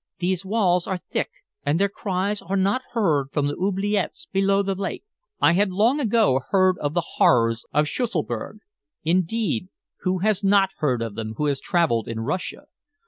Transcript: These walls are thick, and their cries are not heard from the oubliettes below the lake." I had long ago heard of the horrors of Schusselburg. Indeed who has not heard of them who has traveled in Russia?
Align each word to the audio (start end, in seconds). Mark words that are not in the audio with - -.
These 0.17 0.43
walls 0.43 0.87
are 0.87 0.97
thick, 0.97 1.29
and 1.63 1.79
their 1.79 1.87
cries 1.87 2.41
are 2.41 2.57
not 2.57 2.81
heard 2.93 3.27
from 3.31 3.45
the 3.45 3.53
oubliettes 3.55 4.25
below 4.31 4.63
the 4.63 4.73
lake." 4.73 5.03
I 5.39 5.53
had 5.53 5.69
long 5.71 5.99
ago 5.99 6.41
heard 6.49 6.79
of 6.79 6.95
the 6.95 7.03
horrors 7.19 7.65
of 7.71 7.85
Schusselburg. 7.87 8.61
Indeed 9.03 9.67
who 9.99 10.17
has 10.17 10.43
not 10.43 10.71
heard 10.79 11.03
of 11.03 11.13
them 11.13 11.35
who 11.37 11.45
has 11.45 11.59
traveled 11.61 12.07
in 12.07 12.21
Russia? 12.21 12.65